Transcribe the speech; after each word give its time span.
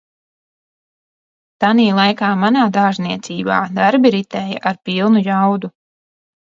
"Tanī 1.65 1.85
laikā 1.99 2.31
manā 2.45 2.65
"dārzniecībā" 2.79 3.61
darbi 3.79 4.17
ritēja 4.21 4.67
ar 4.73 4.85
pilnu 4.91 5.27
jaudu." 5.33 5.77